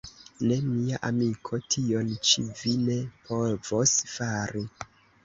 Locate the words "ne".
0.51-0.55, 2.87-2.97